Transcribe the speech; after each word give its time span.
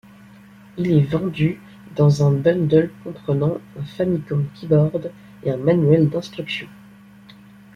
Il 0.79 0.89
est 0.93 1.01
vendu 1.01 1.61
dans 1.95 2.23
un 2.25 2.31
bundle 2.31 2.89
comprenant 3.03 3.59
un 3.79 3.83
Famicom 3.83 4.47
Keyboard 4.55 5.11
et 5.43 5.51
un 5.51 5.57
manuel 5.57 6.09
d'instructions. 6.09 6.69